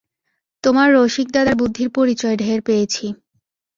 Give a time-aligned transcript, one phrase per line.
[0.63, 3.05] তোমার রসিকদাদার বুদ্ধির পরিচয় ঢের পেয়েছি।